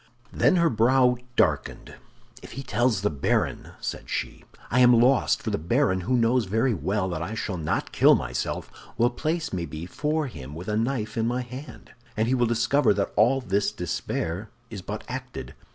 Then 0.33 0.55
her 0.55 0.71
brow 0.71 1.17
darkened. 1.35 1.93
"If 2.41 2.53
he 2.53 2.63
tells 2.63 3.01
the 3.01 3.11
baron," 3.11 3.73
said 3.79 4.09
she, 4.09 4.43
"I 4.71 4.79
am 4.79 4.99
lost—for 4.99 5.51
the 5.51 5.59
baron, 5.59 6.01
who 6.01 6.15
knows 6.17 6.45
very 6.45 6.73
well 6.73 7.07
that 7.09 7.21
I 7.21 7.35
shall 7.35 7.55
not 7.57 7.91
kill 7.91 8.15
myself, 8.15 8.71
will 8.97 9.11
place 9.11 9.53
me 9.53 9.67
before 9.67 10.25
him 10.25 10.55
with 10.55 10.69
a 10.69 10.75
knife 10.75 11.17
in 11.17 11.27
my 11.27 11.43
hand, 11.43 11.91
and 12.17 12.27
he 12.27 12.33
will 12.33 12.47
discover 12.47 12.95
that 12.95 13.13
all 13.15 13.41
this 13.41 13.71
despair 13.71 14.49
is 14.71 14.81
but 14.81 15.03
acted." 15.07 15.53